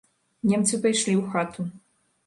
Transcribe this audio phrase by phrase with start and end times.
[0.51, 1.71] Немцы пайшлі ў хату.